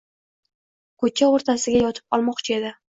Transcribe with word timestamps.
Ko‘cha 1.05 1.31
o‘rtasiga 1.37 1.85
yotib 1.87 2.21
olmoqchi 2.21 2.61
edi 2.63 2.79